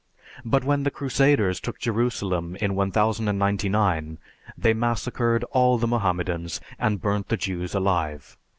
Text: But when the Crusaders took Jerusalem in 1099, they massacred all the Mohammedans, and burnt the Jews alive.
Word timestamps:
But 0.43 0.63
when 0.63 0.81
the 0.81 0.89
Crusaders 0.89 1.59
took 1.59 1.77
Jerusalem 1.77 2.55
in 2.59 2.73
1099, 2.73 4.17
they 4.57 4.73
massacred 4.73 5.43
all 5.51 5.77
the 5.77 5.85
Mohammedans, 5.85 6.59
and 6.79 6.99
burnt 6.99 7.27
the 7.27 7.37
Jews 7.37 7.75
alive. 7.75 8.35